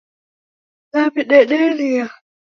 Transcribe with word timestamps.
Nawidederia 0.91 2.07